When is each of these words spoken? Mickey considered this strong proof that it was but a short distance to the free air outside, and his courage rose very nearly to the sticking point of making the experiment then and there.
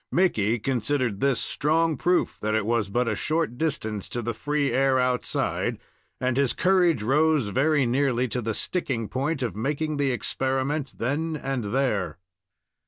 Mickey 0.11 0.57
considered 0.57 1.19
this 1.19 1.39
strong 1.39 1.95
proof 1.95 2.39
that 2.41 2.55
it 2.55 2.65
was 2.65 2.89
but 2.89 3.07
a 3.07 3.13
short 3.15 3.59
distance 3.59 4.09
to 4.09 4.23
the 4.23 4.33
free 4.33 4.71
air 4.71 4.97
outside, 4.97 5.77
and 6.19 6.37
his 6.37 6.53
courage 6.53 7.03
rose 7.03 7.49
very 7.49 7.85
nearly 7.85 8.27
to 8.29 8.41
the 8.41 8.55
sticking 8.55 9.07
point 9.07 9.43
of 9.43 9.55
making 9.55 9.97
the 9.97 10.09
experiment 10.09 10.97
then 10.97 11.35
and 11.35 11.65
there. 11.65 12.17